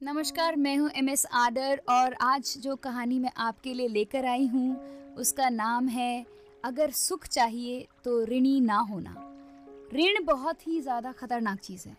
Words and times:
नमस्कार, 0.00 0.56
मैं 0.56 0.76
हूँ 0.76 0.88
एम 0.96 1.08
एस 1.08 1.24
आडर 1.32 1.80
और 1.90 2.14
आज 2.22 2.54
जो 2.58 2.76
कहानी 2.76 3.18
मैं 3.18 3.30
आपके 3.38 3.72
लिए 3.74 3.88
लेकर 3.88 4.24
आई 4.26 4.46
हूँ, 4.46 5.14
उसका 5.14 5.48
नाम 5.48 5.88
है, 5.88 6.24
अगर 6.64 6.90
सुख 6.90 7.26
चाहिए 7.26 7.86
तो 8.04 8.24
ऋणी 8.24 8.60
ना 8.60 8.78
होना। 8.80 9.14
ऋण 9.94 10.24
बहुत 10.26 10.66
ही 10.66 10.80
ज़्यादा 10.80 11.12
खतरनाक 11.12 11.58
चीज़ 11.58 11.86
है, 11.88 11.96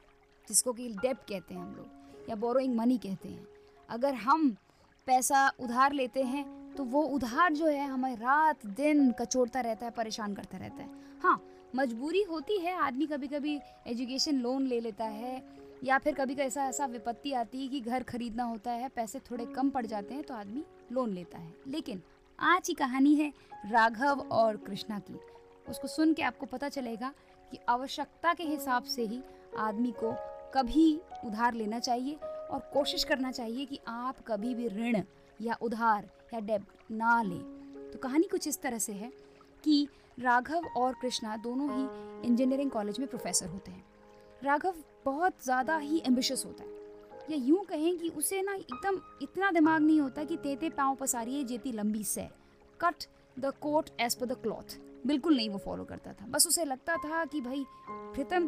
जिसको 0.48 0.74
कि 0.74 0.90
डेप्ट 0.92 1.29
कहते 1.29 1.54
हैं 1.54 1.62
हम 1.62 1.76
लोग, 1.76 2.29
या 2.29 2.36
बोरोइंग 2.38 2.76
मनी 2.76 2.98
कहते 2.98 3.29
हैं। 3.29 3.48
अगर 3.90 4.13
हम 4.15 4.49
पैसा 5.08 5.47
उधार 5.60 5.94
लेते 5.94 6.24
हैं 6.24 6.46
तो 6.76 6.83
वो 6.86 7.04
उधार 7.06 7.54
जो 7.54 7.68
है, 7.68 7.88
हमें 7.88 8.15
रात 8.15 8.65
दिन 8.68 9.12
कचोड़ता 9.22 9.62
रहता 9.62 9.86
है, 9.86 9.92
परेशान 9.92 10.33
करता 10.33 10.58
रहता 10.58 10.83
है। 10.83 10.90
हाँ 11.24 11.42
मजबूरी 11.74 12.22
होती 12.24 12.58
है, 12.58 12.76
आदमी 12.76 13.06
कभी 13.08 13.28
कभी 13.29 13.60
एजुकेशन 13.88 14.36
लोन 14.38 14.68
ले 14.68 14.79
लेता 14.79 15.06
है 15.06 15.60
या 15.84 15.98
फिर 15.98 16.13
कभी 16.13 16.34
ऐसा 16.34 16.66
ऐसा 16.66 16.86
विपत्ति 16.86 17.34
आती 17.34 17.62
है 17.62 17.68
कि 17.68 17.80
घर 17.81 18.04
खरीदना 18.04 18.44
होता 18.44 18.72
है, 18.72 18.90
पैसे 18.90 19.20
थोड़े 19.20 19.45
कम 19.45 19.70
पड़ 19.70 19.85
जाते 19.85 20.13
हैं 20.13 20.23
तो 20.23 20.34
आदमी 20.34 20.63
लोन 20.91 21.09
लेता 21.09 21.38
है। 21.38 21.53
लेकिन 21.67 22.02
आज 22.39 22.67
की 22.67 22.73
कहानी 22.73 23.16
है 23.16 23.34
राघव 23.66 24.20
और 24.20 24.58
कृष्णा 24.58 24.99
की। 24.99 25.20
उसको 25.70 25.88
सुन 25.88 26.13
के 26.13 26.23
आपको 26.23 26.45
पता 26.45 26.70
चलेगा 26.70 27.13
कि 27.52 27.59
आवश्यकता 27.70 28.34
के 28.34 28.44
हिसाब 28.44 28.84
से 28.84 29.05
ही 29.05 29.22
आदमी 29.58 29.91
को 29.91 30.13
कभी 30.53 31.02
उधार 31.25 31.53
लेना 31.53 31.80
चाहिए 31.80 32.16
और 32.16 32.59
कोशिश 32.73 33.03
करना 33.03 33.31
चाहिए 33.31 33.66
कि 33.66 33.80
आप 33.88 34.16
कभी 34.27 34.55
भी 34.55 34.67
ऋण 34.67 35.03
या 35.41 35.58
उधार 35.61 36.09
या 36.34 36.39
डेब 36.39 36.66
ना 36.91 37.22
लें। 37.22 37.41
तो 37.94 38.00
कहानी 38.00 38.23
कुछ 38.23 38.48
इस 38.48 38.61
तरह 38.61 38.77
से 38.77 38.94
है 38.94 39.11
कि 39.63 39.88
राघव 40.20 40.66
और 40.77 40.94
कृष्णा 40.94 41.38
दोनों 41.38 41.70
ही 41.72 41.84
इंजीनियरिंग 42.27 42.72
कॉलेज 42.72 43.00
में 43.00 43.08
प्रोफेसर 43.08 43.48
होते 43.48 43.72
हैं। 43.72 43.84
राघव 44.44 44.76
बहुत 45.05 45.44
ज़्यादा 45.44 45.77
ही 45.77 46.02
एम्बिशियस 46.08 46.45
होता 46.45 46.63
है। 46.63 46.80
या 47.30 47.38
यूँ 47.38 47.63
कहें 47.66 47.98
कि 47.98 48.09
उसे 48.09 48.41
ना 48.41 48.54
एकदम 48.54 49.00
इतना 49.22 49.52
दिमाग 49.52 49.81
नहीं 49.81 50.00
होता 50.02 50.23
कि 50.23 50.38
तेते 50.38 50.70
पाँव 50.70 50.95
पसारिए, 50.95 51.44
जेती 51.44 51.72
लंबी 51.72 52.03
से। 52.03 52.28
Cut 52.80 53.06
the 53.38 53.52
coat 53.61 53.89
as 54.00 54.16
per 54.16 54.25
the 54.25 54.38
cloth 54.44 54.78
बिल्कुल 55.08 55.36
नहीं 55.36 55.50
वो 55.50 55.58
फॉलो 55.58 55.83
करता 55.83 56.14
था। 56.14 56.25
बस 56.28 56.45
उसे 56.48 56.66
लगता 56.66 56.95
था 56.98 57.23
कि 57.25 57.42
भाई, 57.42 57.64
घृतम 58.16 58.48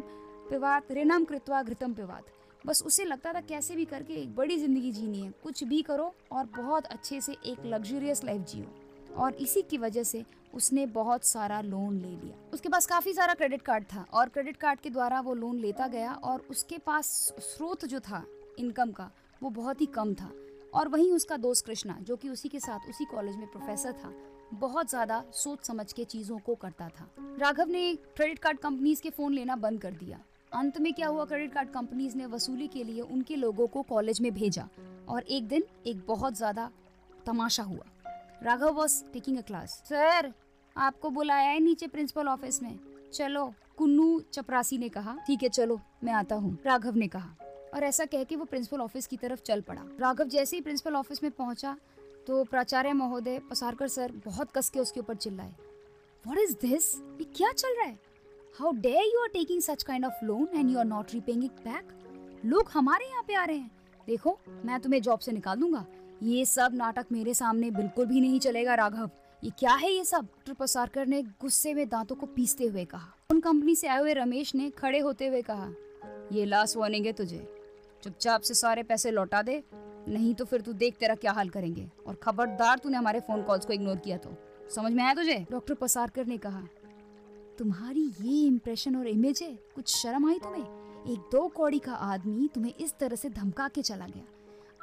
पिवात, 0.50 0.92
ऋणम 0.92 1.24
कृत्वा 1.24 1.62
घृतम 1.62 1.92
पिवात। 1.92 2.24
बस 2.64 2.82
उसे 2.86 3.04
लगता 3.04 3.32
था 3.32 3.40
कैसे 3.40 3.74
भी 3.76 3.84
करके 3.84 4.14
एक 4.14 4.34
बड़ी 4.36 4.56
ज़िंदगी 4.58 4.92
जीनी 4.92 5.20
है। 5.20 5.32
कुछ 5.42 5.62
भी 5.64 5.80
करो 5.82 6.12
और 6.32 6.44
बहुत 6.56 6.86
अच्छे 6.86 7.20
से 7.20 7.32
एक 7.46 7.64
लग्जरियस 7.66 8.24
लाइफ 8.24 8.42
जियो। 8.42 9.14
और 9.16 9.34
इसी 9.36 9.62
की 9.62 9.78
वजह 9.78 10.02
से 10.02 10.24
उसने 10.54 10.86
बहुत 10.86 11.24
सारा 11.24 11.60
लोन 11.60 11.98
ले 11.98 12.08
लिया। 12.08 12.36
उसके 12.52 12.68
पास 12.68 12.86
काफ़ी 12.86 13.12
सारा 13.12 13.34
क्रेडिट 13.34 13.62
कार्ड 13.62 13.84
था 13.84 14.04
और 14.12 14.28
क्रेडिट 14.28 14.56
कार्ड 14.56 14.80
के 14.80 14.90
द्वारा 14.90 15.20
वो 15.20 15.34
लोन 15.34 15.58
लेता 15.58 15.86
गया 15.86 16.12
और 16.12 16.46
उसके 16.50 16.78
पास 16.78 17.06
स्रोत 17.40 17.84
जो 17.84 18.00
था 18.00 18.24
इनकम 18.58 18.92
का, 18.92 19.10
वो 19.42 19.50
बहुत 19.50 19.80
ही 19.80 19.86
कम 19.86 20.14
था। 20.14 20.30
और 20.74 20.88
वहीं 20.88 21.10
उसका 21.12 21.36
दोस्त 21.36 21.66
कृष्णा, 21.66 21.96
जो 22.00 22.16
कि 22.16 22.28
उसी 22.28 22.48
के 22.48 22.60
साथ, 22.60 22.88
उसी 22.88 23.04
कॉलेज 23.04 23.36
में 23.36 23.46
प्रोफेसर 23.46 23.92
था, 23.94 24.12
बहुत 24.54 24.90
ज़्यादा 24.90 25.22
सोच 25.32 25.66
समझ 25.66 25.92
के 25.92 26.04
चीज़ों 26.04 26.38
को 26.38 26.54
करता 26.54 26.88
था। 26.88 27.08
राघव 27.38 27.68
ने 27.68 27.94
क्रेडिट 27.96 28.38
कार्ड 28.38 28.58
कंपनीज़ 28.58 29.02
के 29.02 29.10
फ़ोन 29.10 29.32
लेना 29.32 29.56
बंद 29.56 29.80
कर 29.80 29.92
दिया। 29.94 30.20
अंत 30.52 30.78
में 30.78 30.92
क्या 30.94 31.08
हुआ? 31.08 31.24
क्रेडिट 31.24 31.52
कार्ड 31.52 31.70
कंपनीज़ 31.70 32.16
ने 32.16 32.26
वसूली 32.26 32.68
के 32.68 32.84
लिए 32.84 33.00
उनके 33.00 33.36
लोगों 33.36 33.66
को 33.66 33.82
कॉलेज 33.82 34.20
में 34.20 34.32
भेजा 34.34 34.68
और 35.08 35.22
एक 35.22 35.48
दिन 35.48 35.64
एक 35.86 36.04
बहुत 36.08 36.36
ज़्यादा 36.36 36.70
तमाशा 37.26 37.62
हुआ। 37.62 37.84
Raghav 38.42 38.72
was 38.72 39.02
taking 39.12 39.38
a 39.38 39.42
class 39.42 39.82
sir 39.88 40.32
आपको 40.76 41.10
बुलाया 41.10 41.48
है 41.48 41.58
नीचे 41.60 41.86
प्रिंसिपल 41.86 42.28
ऑफ़िस 42.28 42.62
में। 42.62 42.78
चलो, 43.12 43.52
कुन्नू 43.78 44.20
चपरासी 44.32 44.78
ने 44.78 44.88
कहा। 44.88 45.16
ठीक 45.26 45.42
है, 45.42 45.48
चलो, 45.48 45.80
मैं 46.04 46.12
आता 46.12 46.34
हूँ, 46.34 46.58
राघव 46.66 46.94
ने 46.94 47.08
कहा। 47.08 47.34
और 47.74 47.84
ऐसा 47.84 48.04
कह 48.04 48.24
के 48.24 48.36
वो 48.36 48.44
प्रिंसिपल 48.44 48.80
ऑफ़िस 48.80 49.06
की 49.06 49.16
तरफ़ 49.16 49.40
चल 49.40 49.60
पड़ा। 49.60 49.82
राघव 50.00 50.24
जैसे 50.24 50.56
ही 50.56 50.62
प्रिंसिपल 50.62 50.94
ऑफ़िस 50.94 51.22
में 51.22 51.30
पहुँचा 51.32 51.76
तो 52.26 52.42
प्राचार्य 52.44 52.92
महोदय 52.92 53.38
पसारकर 53.50 53.88
सर 53.88 54.12
बहुत 54.26 54.50
कस 54.50 54.68
के 54.70 54.80
उसके 54.80 55.00
ऊपर 55.00 55.14
चिल्लाए। 55.14 55.54
वॉट 56.24 56.38
इज़ 56.38 56.54
दिस 56.60 56.94
ये 56.94 57.24
क्या 57.36 57.50
चल 57.52 57.74
रहा 57.76 57.86
है? 57.86 57.98
How 58.54 58.72
dare 58.72 58.98
you 59.04 59.22
are 59.22 59.28
taking 59.28 59.60
such 59.62 59.82
kind 59.82 60.04
of 60.04 60.24
loan 60.24 60.48
and 60.54 60.70
you 60.70 60.78
are 60.78 60.84
not 60.84 61.12
repaying 61.14 61.44
it 61.44 61.64
back 61.64 62.42
लोग 62.44 62.70
हमारे 62.74 63.06
यहाँ 63.06 63.22
पे 63.22 63.34
आ 63.34 63.44
रहे 63.44 63.56
हैं। 63.56 63.70
देखो, 64.06 64.38
मैं 64.64 64.80
तुम्हें 64.80 65.00
जॉब 65.02 65.18
से 65.18 65.32
निकाल 65.32 65.58
दूँगा। 65.58 65.84
ये 66.22 66.44
सब 66.44 66.74
नाटक 66.74 67.06
मेरे 67.12 67.34
सामने 67.34 67.70
बिल्कुल 67.70 68.06
भी 68.06 68.20
नहीं 68.20 68.40
चलेगा, 68.40 68.74
राघव। 68.74 69.10
ये 69.44 69.50
क्या 69.58 69.72
है 69.74 69.90
ये 69.92 70.04
सब? 70.04 70.20
डॉक्टर 70.20 70.52
पसारकर 70.52 71.06
ने 71.06 71.22
गुस्से 71.22 71.72
में 71.74 71.88
दांतों 71.88 72.16
को 72.16 72.26
पीसते 72.26 72.64
हुए 72.64 72.84
कहा। 72.84 73.08
उन 73.30 73.40
कंपनी 73.40 73.74
से 73.76 73.88
आए 73.88 74.00
हुए 74.00 74.12
रमेश 74.14 74.54
ने 74.54 74.70
खड़े 74.70 74.98
होते 74.98 75.26
हुए 75.26 75.42
कहा 75.42 75.68
ये 76.32 76.44
लास्ट 76.44 76.76
वार्निंग 76.76 77.06
है 77.06 77.12
तुझे। 77.12 77.38
चुपचाप 78.02 78.40
से 78.40 78.54
सारे 78.54 78.82
पैसे 78.82 79.10
लौटा 79.10 79.42
दे 79.42 79.62
नहीं 80.08 80.34
तो 80.34 80.44
फिर 80.44 80.60
तू 80.60 80.72
देख 80.72 80.96
तेरा 80.96 81.14
क्या 81.14 81.32
हाल 81.32 81.48
करेंगे। 81.48 81.90
और 82.06 82.14
खबरदार 82.14 82.78
तूने 82.78 82.96
हमारे 82.96 83.20
फ़ोन 83.20 83.42
कॉल्स 83.42 83.66
को 83.66 83.72
इग्नोर 83.72 83.96
किया 83.96 84.16
तो। 84.16 84.34
समझ 84.74 84.92
में 84.92 85.04
आया 85.04 85.14
तुझे? 85.14 85.46
डॉक्टर 85.50 85.74
पसारकर 85.74 86.26
ने 86.26 86.38
कहा 86.38 86.62
तुम्हारी 87.58 88.10
ये 88.20 88.46
इम्प्रेशन 88.46 88.96
और 88.96 89.06
इमेज 89.06 89.42
है? 89.42 89.54
कुछ 89.74 89.96
शर्म 89.96 90.28
आई 90.28 90.38
तुम्हें? 90.38 90.64
एक 91.12 91.28
दो 91.32 91.48
कौड़ी 91.48 91.78
का 91.78 91.94
आदमी 91.94 92.48
तुम्हें 92.54 92.74
इस 92.80 92.94
तरह 93.00 93.16
से 93.16 93.28
धमका 93.28 93.68
के 93.68 93.82
चला 93.82 94.06
गया। 94.06 94.24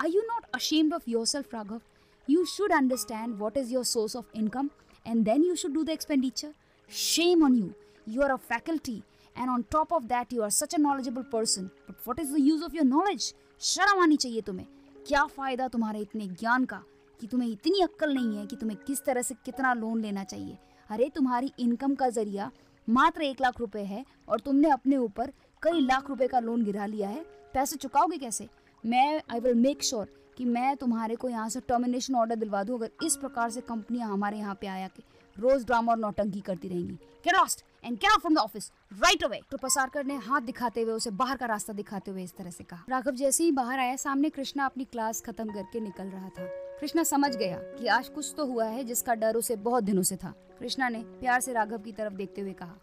Are 0.02 0.12
you 0.14 0.22
not 0.26 0.46
ashamed 0.60 1.00
of 1.00 1.10
yourself, 1.14 1.54
Raghav? 1.56 1.82
You 2.28 2.46
should 2.46 2.72
understand 2.72 3.40
what 3.40 3.58
is 3.58 3.72
your 3.72 3.84
source 3.84 4.16
of 4.16 4.26
income 4.34 4.72
and 5.06 5.26
then 5.26 5.44
you 5.44 5.56
should 5.56 5.74
do 5.74 5.84
the 5.84 5.92
expenditure. 5.92 6.54
Shame 6.90 7.44
on 7.44 7.56
you. 7.56 7.76
You 8.08 8.22
are 8.22 8.34
a 8.34 8.38
faculty 8.40 9.04
and 9.36 9.50
on 9.50 9.64
top 9.66 9.92
of 9.92 10.08
that 10.10 10.32
you 10.32 10.44
are 10.44 10.52
such 10.52 10.74
a 10.74 10.78
knowledgeable 10.78 11.24
person. 11.24 11.72
But 11.88 11.96
what 12.04 12.20
is 12.20 12.32
the 12.32 12.42
use 12.42 12.64
of 12.64 12.74
your 12.74 12.86
knowledge? 12.86 13.34
शर्म 13.62 14.00
आनी 14.02 14.16
चाहिए 14.18 14.42
तुम्हें 14.42 14.66
क्या 15.08 15.24
फ़ायदा 15.36 15.68
तुम्हारे 15.68 16.00
इतने 16.00 16.28
ज्ञान 16.28 16.64
का 16.66 16.82
कि 17.20 17.28
तुम्हें 17.28 17.50
इतनी 17.50 17.82
अक्ल 17.84 18.14
नहीं 18.14 18.38
है 18.38 18.46
कि 18.48 18.56
तुम्हें 18.56 18.78
किस 18.88 19.04
तरह 19.06 19.22
से 19.22 19.36
कितना 19.46 19.74
लोन 19.74 20.02
लेना 20.02 20.24
चाहिए 20.24 20.58
अरे 20.90 21.10
तुम्हारी 21.16 21.52
इनकम 21.60 21.94
का 21.96 22.10
ज़रिया 22.18 22.50
मात्र 22.88 23.22
एक 23.24 23.42
लाख 23.42 23.60
रुपए 23.60 23.84
है 23.92 24.04
और 24.30 24.40
तुमने 24.46 24.70
अपने 24.72 24.98
ऊपर 24.98 25.32
कई 25.64 25.86
लाख 25.86 26.10
रुपए 26.10 26.28
का 26.28 26.40
लोन 26.40 26.64
गिरा 26.66 26.86
लिया 26.86 27.10
है 27.10 27.24
पैसे 27.54 27.76
चुकाओगे 27.78 28.18
कैसे 28.18 28.48
मैं 28.84 29.22
आई 29.32 29.40
विल 29.40 29.56
मेक 29.56 29.84
श्योर 29.84 30.10
कि 30.38 30.46
मैं 30.48 30.76
तुम्हारे 30.78 31.16
को 31.16 31.30
यहाँ 31.30 31.50
से 31.50 31.60
टर्मिनेशन 31.60 32.16
ऑर्डर 32.16 32.36
दिलवा 32.36 32.64
दूँ, 32.64 32.78
अगर 32.78 33.06
इस 33.06 33.16
प्रकार 33.16 33.50
से 33.50 33.62
कंपनियाँ 33.64 34.10
हमारे 34.10 34.38
यहाँ 34.38 34.56
पे 34.62 34.68
आया 34.68 34.88
कि 34.88 35.04
रोज 35.36 35.66
ड्रामा 35.66 35.92
और 35.92 35.98
नौटंकी 36.00 36.40
करती 36.42 36.68
रहेंगी। 36.68 36.94
Get 37.26 37.36
lost 37.36 37.64
and 37.84 37.98
get 37.98 38.20
from 38.22 38.36
the 38.36 38.38
office 38.40 38.72
right 38.94 39.24
away 39.24 39.40
तो 39.52 39.58
पसारकर 39.58 40.06
ने 40.06 40.16
हाथ 40.18 40.42
दिखाते 40.42 40.82
हुए, 40.82 40.94
उसे 40.94 41.12
बाहर 41.12 41.38
का 41.38 41.46
रास्ता 41.46 41.74
दिखाते 41.74 42.12
हुए 42.12 42.24
इस 42.24 42.36
तरह 42.38 42.52
से 42.52 42.64
कहा। 42.64 42.86
राघव 42.90 43.12
जैसे 43.14 43.44
ही 43.44 43.52
बाहर 43.52 43.80
आया, 43.80 43.96
सामने 43.98 44.30
कृष्णा 44.30 44.66
अपनी 44.66 44.84
क्लास 44.86 45.22
खत्म 45.22 45.54
करके 45.54 45.80
निकल 45.80 46.08
रहा 46.08 46.30
था। 46.30 46.48
कृष्णा 46.80 47.04
समझ 47.06 47.36
गया 47.36 47.58
कि 47.58 47.88
आज 47.88 48.10
कुछ 48.10 48.34
तो 48.38 48.46
हुआ 48.46 48.66
है 48.66 48.84
जिसका 48.84 49.14
डर 49.16 49.36
उसे 49.36 49.56
बहुत 49.58 49.84
दिनों 49.84 50.04
से 50.04 50.16
था। 50.16 50.34
कृष्णा 50.60 50.90
ने 50.90 51.04
प्यार 51.20 51.42
से 51.42 51.54
राघव 51.54 51.78
की 51.78 51.92
तरफ़ 51.92 52.14
देखते 52.14 52.42
हुए 52.42 52.54
कहा, 52.54 52.76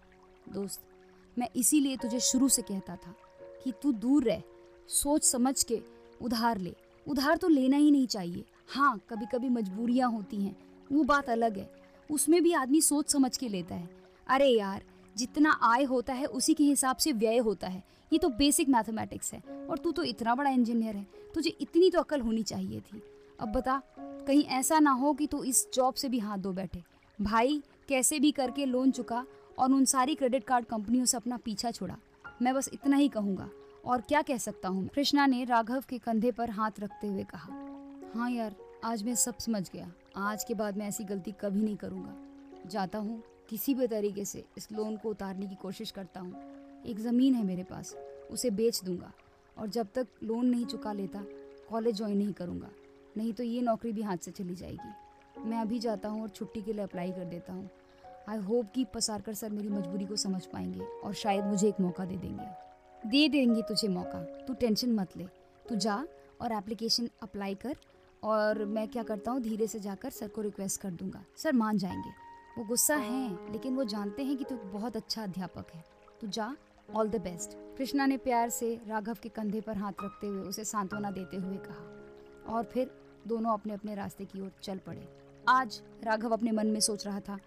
दोस्त, 0.48 0.80
मैं 1.36 1.48
इसीलिए 1.56 1.96
तुझे 1.96 2.20
शुरू 2.22 2.48
से 2.48 2.62
कहता 2.62 2.96
था 2.96 3.14
कि 3.64 3.72
तू 3.82 3.92
दूर 3.94 4.24
रह, 4.24 4.42
सोच 4.88 5.24
समझ 5.24 5.62
के 5.62 5.80
उधार 6.20 6.58
ले। 6.58 6.74
उधार 7.08 7.36
तो 7.36 7.48
लेना 7.48 7.76
ही 7.76 7.90
नहीं 7.90 8.06
चाहिए। 8.06 8.44
हाँ 8.68 9.00
कभी 9.10 9.26
कभी 9.26 9.48
मजबूरियाँ 9.48 10.10
होती 10.10 10.36
हैं। 10.36 10.56
वो 10.92 11.02
बात 11.02 11.30
अलग 11.30 11.58
है। 11.58 11.70
उसमें 12.10 12.42
भी 12.42 12.52
आदमी 12.52 12.80
सोच 12.80 13.12
समझ 13.12 13.36
के 13.36 13.48
लेता 13.48 13.74
है। 13.74 13.90
अरे 14.26 14.48
यार, 14.48 14.82
जितना 15.16 15.50
आय 15.62 15.84
होता 15.84 16.12
है, 16.12 16.26
उसी 16.26 16.54
के 16.54 16.64
हिसाब 16.64 16.96
से 16.96 17.12
व्यय 17.12 17.38
होता 17.38 17.68
है। 17.68 17.84
ये 18.12 18.18
तो 18.18 18.28
बेसिक 18.28 18.68
मैथमेटिक्स 18.68 19.34
है। 19.34 19.66
और 19.70 19.78
तू 19.78 19.92
तो 19.92 20.02
इतना 20.02 20.34
बड़ा 20.34 20.50
इंजीनियर 20.50 20.96
है। 20.96 21.06
तुझे 21.34 21.50
इतनी 21.50 21.90
तो 21.90 22.00
अकल 22.00 22.20
होनी 22.20 22.42
चाहिए 22.42 22.80
थी। 22.80 23.02
अब 23.40 23.52
बता, 23.52 23.82
कहीं 23.98 24.44
ऐसा 24.44 24.78
ना 24.78 24.90
हो 24.90 25.14
कि 25.14 25.26
तू 25.26 25.44
इस 25.44 25.68
जॉब 25.74 25.94
से 25.94 26.08
भी 26.08 26.18
हाथ 26.18 26.38
धो 26.38 26.52
बैठे। 26.52 26.82
भाई, 27.20 27.62
कैसे 27.88 28.18
भी 28.18 28.32
करके 28.32 28.66
लोन 28.66 28.90
चुका 28.90 29.26
और 29.58 29.72
उन 29.72 29.84
सारी 29.84 30.14
क्रेडिट 30.14 30.44
कार्ड 30.44 30.66
कंपनियों 30.66 31.04
से 31.04 31.16
अपना 31.16 31.36
पीछा 31.36 31.70
छोड़ा। 31.70 31.96
मैं 32.42 32.54
बस 32.54 32.70
इतना 32.72 32.96
ही 32.96 33.08
कहूँगा। 33.08 33.50
और 33.88 34.00
क्या 34.00 34.22
कह 34.22 34.38
सकता 34.38 34.68
हूँ? 34.68 34.86
कृष्णा 34.88 35.26
ने 35.26 35.44
राघव 35.44 35.84
के 35.88 35.98
कंधे 35.98 36.30
पर 36.30 36.50
हाथ 36.50 36.70
रखते 36.80 37.06
हुए 37.06 37.24
कहा 37.24 37.52
हाँ 38.14 38.30
यार, 38.30 38.54
आज 38.84 39.02
मैं 39.02 39.14
सब 39.14 39.38
समझ 39.38 39.70
गया। 39.70 39.90
आज 40.16 40.44
के 40.44 40.54
बाद 40.54 40.76
मैं 40.76 40.88
ऐसी 40.88 41.04
गलती 41.04 41.32
कभी 41.32 41.62
नहीं 41.62 41.76
करूँगा। 41.76 42.14
जाता 42.66 42.98
हूँ 42.98 43.22
किसी 43.50 43.74
भी 43.74 43.86
तरीके 43.86 44.24
से 44.24 44.44
इस 44.58 44.68
लोन 44.72 44.96
को 44.96 45.10
उतारने 45.10 45.46
की 45.46 45.54
कोशिश 45.54 45.90
करता 45.90 46.20
हूँ। 46.20 46.82
एक 46.86 47.00
ज़मीन 47.00 47.34
है 47.34 47.44
मेरे 47.44 47.62
पास, 47.62 47.94
उसे 48.30 48.50
बेच 48.50 48.84
दूँगा 48.84 49.12
और 49.56 49.68
जब 49.68 49.88
तक 49.94 50.06
लोन 50.22 50.46
नहीं 50.46 50.66
चुका 50.66 50.92
लेता, 50.92 51.24
कॉलेज 51.70 51.96
ज्वाइन 51.96 52.16
नहीं 52.18 52.32
करूँगा। 52.32 52.70
नहीं 53.16 53.32
तो 53.32 53.42
ये 53.42 53.62
नौकरी 53.62 53.92
भी 53.92 54.02
हाथ 54.02 54.16
से 54.16 54.30
चली 54.30 54.54
जाएगी। 54.54 55.40
मैं 55.40 55.58
अभी 55.58 55.78
जाता 55.78 56.08
हूँ 56.08 56.22
और 56.22 56.28
छुट्टी 56.28 56.62
के 56.62 56.72
लिए 56.72 56.82
अप्लाई 56.82 57.12
कर 57.12 57.24
देता 57.24 57.52
हूँ। 57.52 57.68
आई 58.28 58.38
होप 58.38 58.70
कि 58.74 58.84
पसारकर 58.84 59.34
सर 59.34 59.50
मेरी 59.50 59.68
मजबूरी 59.68 60.06
को 60.06 60.16
समझ 60.16 60.46
पाएँगे 60.46 60.80
और 60.80 61.14
शायद 61.14 61.44
मुझे 61.44 61.68
एक 61.68 61.80
मौका 61.80 62.04
दे 62.04 62.16
देंगे। 62.16 62.67
दे 63.06 63.28
देंगे 63.28 63.62
तुझे 63.62 63.88
मौका। 63.88 64.22
तू 64.46 64.54
टेंशन 64.54 64.92
मत 64.92 65.16
ले। 65.16 65.24
तू 65.68 65.76
जा 65.76 66.04
और 66.40 66.52
एप्लीकेशन 66.52 67.08
अप्लाई 67.22 67.54
कर 67.54 67.76
और 68.22 68.64
मैं 68.64 68.88
क्या 68.88 69.02
करता 69.02 69.30
हूँ, 69.30 69.40
धीरे 69.40 69.66
से 69.66 69.80
जाकर 69.80 70.10
सर 70.10 70.28
को 70.28 70.42
रिक्वेस्ट 70.42 70.80
कर 70.80 70.90
दूँगा। 70.90 71.24
सर 71.36 71.52
मान 71.52 71.78
जाएँगे। 71.78 72.10
वो 72.58 72.64
गुस्सा 72.64 72.96
है, 72.96 73.52
लेकिन 73.52 73.76
वो 73.76 73.84
जानते 73.84 74.24
हैं 74.24 74.36
कि 74.36 74.44
तू 74.44 74.56
बहुत 74.56 74.96
अच्छा 74.96 75.22
अध्यापक 75.22 75.66
है। 75.74 75.84
तू 76.20 76.26
जा। 76.26 76.56
ऑल 76.94 77.08
द 77.08 77.16
बेस्ट 77.16 77.50
कृष्णा 77.78 78.06
ने 78.06 78.16
प्यार 78.16 78.50
से 78.50 78.80
राघव 78.86 79.16
के 79.22 79.28
कंधे 79.28 79.60
पर 79.60 79.76
हाथ 79.76 79.92
रखते 80.04 80.26
हुए 80.26 80.42
उसे 80.42 80.64
सांत्वना 80.64 81.10
देते 81.10 81.36
हुए 81.36 81.56
कहा। 81.56 82.54
और 82.54 82.64
फिर 82.64 82.90
दोनों 83.26 83.52
अपने 83.52 83.74
अपने 83.74 83.94
रास्ते 83.94 84.24
की 84.24 84.40
ओर 84.40 84.52
चल 84.62 84.78
पड़े। 84.78 85.08
आज 85.48 85.82
राघव 86.04 86.30
अपने 86.30 86.52
मन 86.52 86.66
में 86.66 86.80
सोच 86.80 87.06
रहा 87.06 87.20
था, 87.20 87.38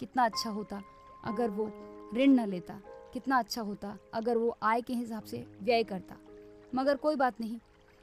कितना 0.00 0.24
अच्छा 0.24 0.50
होता 0.50 0.82
अगर 1.24 1.50
वो 1.50 1.66
ऋण 2.14 2.30
न 2.30 2.48
लेता। 2.48 2.80
कितना 3.12 3.38
अच्छा 3.38 3.62
होता, 3.62 3.96
अगर 4.14 4.36
वो 4.36 4.56
आय 4.62 4.80
के 4.80 4.94
हिसाब 4.94 5.24
से 5.24 5.44
व्यय 5.62 5.82
करता। 5.84 6.16
मगर 6.74 6.96
कोई 6.96 7.16
बात 7.16 7.40
नहीं, 7.40 7.58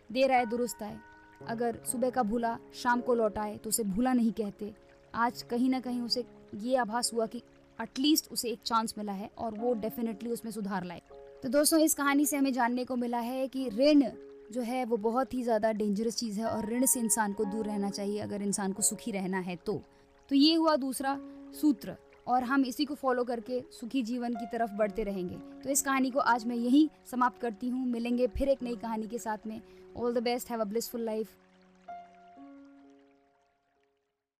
देर 0.09 0.31
आए, 0.31 0.45
दुरुस्त 0.45 0.83
आए। 0.83 0.97
अगर 1.41 1.79
सुबह 1.85 2.09
का 2.09 2.23
भूला, 2.23 2.57
शाम 2.75 3.01
को 3.01 3.13
लौट 3.15 3.37
आए 3.37 3.57
तो 3.57 3.69
उसे 3.69 3.83
भूला 3.85 4.13
नहीं 4.13 4.31
कहते। 4.31 4.73
आज 5.13 5.41
कहीं 5.41 5.69
ना 5.69 5.79
कहीं 5.79 6.01
उसे 6.01 6.23
ये 6.55 6.75
आभास 6.77 7.13
हुआ 7.13 7.25
कि 7.25 7.41
एटलीस्ट 7.79 8.31
उसे 8.31 8.49
एक 8.49 8.59
चांस 8.65 8.93
मिला 8.97 9.13
है 9.13 9.29
और 9.37 9.57
वो 9.57 9.73
डेफिनेटली 9.73 10.29
उसमें 10.29 10.51
सुधार 10.51 10.83
लाए। 10.83 11.01
तो 11.43 11.49
दोस्तों, 11.49 11.79
इस 11.79 11.93
कहानी 11.93 12.25
से 12.25 12.37
हमें 12.37 12.53
जानने 12.53 12.85
को 12.85 12.95
मिला 12.95 13.19
है 13.19 13.47
कि 13.47 13.69
ऋण 13.69 14.03
जो 14.51 14.61
है, 14.61 14.83
वो 14.85 14.97
बहुत 14.97 15.33
ही 15.33 15.43
ज़्यादा 15.43 15.71
डेंजरस 15.71 16.15
चीज़ 16.15 16.39
है 16.39 16.45
और 16.45 16.65
ऋण 16.65 16.85
से 16.85 16.99
इंसान 16.99 17.33
को 17.33 17.45
दूर 17.45 17.65
रहना 17.65 17.89
चाहिए, 17.89 18.19
अगर 18.19 18.41
इंसान 18.41 18.73
को 18.73 18.81
सुखी 18.81 19.11
रहना 19.11 19.39
है 19.39 19.55
तो। 19.55 19.81
तो 20.29 20.35
ये 20.35 20.55
हुआ 20.55 20.75
दूसरा 20.75 21.17
सूत्र। 21.61 21.95
और 22.27 22.43
हम 22.43 22.65
इसी 22.65 22.85
को 22.85 22.95
फॉलो 22.95 23.23
करके 23.23 23.61
सुखी 23.71 24.03
जीवन 24.03 24.33
की 24.33 24.45
तरफ़ 24.45 24.71
बढ़ते 24.71 25.03
रहेंगे। 25.03 25.35
तो 25.63 25.69
इस 25.69 25.81
कहानी 25.81 26.11
को 26.11 26.19
आज 26.19 26.45
मैं 26.45 26.55
यहीं 26.55 26.87
समाप्त 27.11 27.41
करती 27.41 27.69
हूँ। 27.69 27.85
मिलेंगे 27.87 28.27
फिर 28.27 28.49
एक 28.49 28.63
नई 28.63 28.75
कहानी 28.75 29.07
के 29.07 29.17
साथ 29.17 29.47
में। 29.47 29.61
All 29.97 30.13
the 30.13 30.23
best 30.23 30.51
have 30.51 30.61
a 30.61 30.65
blissful 30.65 31.01
life 31.01 31.29